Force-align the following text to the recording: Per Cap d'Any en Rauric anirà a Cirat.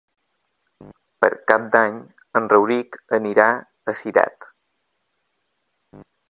Per 1.25 1.29
Cap 1.51 1.67
d'Any 1.75 1.99
en 2.41 2.49
Rauric 2.53 2.97
anirà 3.19 3.47
a 3.53 3.95
Cirat. 4.01 4.49